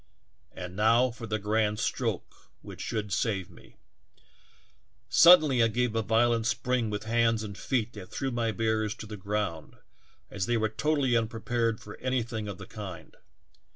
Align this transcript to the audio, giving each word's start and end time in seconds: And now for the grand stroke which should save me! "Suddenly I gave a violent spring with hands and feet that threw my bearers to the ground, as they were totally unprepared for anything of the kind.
And 0.51 0.75
now 0.75 1.11
for 1.11 1.27
the 1.27 1.37
grand 1.37 1.77
stroke 1.79 2.33
which 2.63 2.81
should 2.81 3.13
save 3.13 3.51
me! 3.51 3.75
"Suddenly 5.09 5.61
I 5.61 5.67
gave 5.67 5.95
a 5.95 6.01
violent 6.01 6.47
spring 6.47 6.89
with 6.89 7.03
hands 7.03 7.43
and 7.43 7.55
feet 7.55 7.93
that 7.93 8.09
threw 8.09 8.31
my 8.31 8.51
bearers 8.51 8.95
to 8.95 9.05
the 9.05 9.15
ground, 9.15 9.75
as 10.31 10.47
they 10.47 10.57
were 10.57 10.69
totally 10.69 11.15
unprepared 11.15 11.79
for 11.79 11.97
anything 11.97 12.47
of 12.47 12.57
the 12.57 12.65
kind. 12.65 13.15